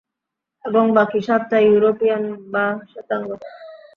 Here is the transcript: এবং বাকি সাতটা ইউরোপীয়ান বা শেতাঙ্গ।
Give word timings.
এবং 0.65 0.83
বাকি 0.97 1.19
সাতটা 1.21 1.57
ইউরোপীয়ান 1.61 2.23
বা 2.53 2.65
শেতাঙ্গ। 2.91 3.29